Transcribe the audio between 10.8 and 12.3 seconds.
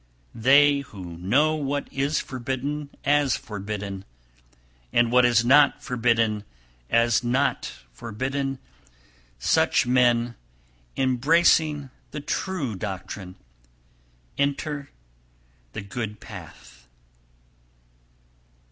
embracing the